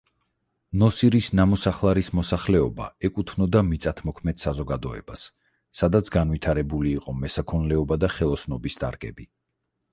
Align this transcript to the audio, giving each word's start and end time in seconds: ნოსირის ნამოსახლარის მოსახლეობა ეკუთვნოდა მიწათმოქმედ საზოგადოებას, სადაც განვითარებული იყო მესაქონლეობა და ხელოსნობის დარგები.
ნოსირის 0.83 1.27
ნამოსახლარის 1.39 2.09
მოსახლეობა 2.19 2.87
ეკუთვნოდა 3.11 3.63
მიწათმოქმედ 3.69 4.43
საზოგადოებას, 4.45 5.27
სადაც 5.83 6.13
განვითარებული 6.19 6.95
იყო 7.01 7.17
მესაქონლეობა 7.23 8.03
და 8.05 8.15
ხელოსნობის 8.19 8.83
დარგები. 8.87 9.33